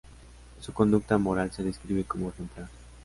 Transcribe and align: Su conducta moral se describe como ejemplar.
Su 0.59 0.73
conducta 0.73 1.19
moral 1.19 1.51
se 1.51 1.61
describe 1.63 2.05
como 2.05 2.29
ejemplar. 2.29 2.67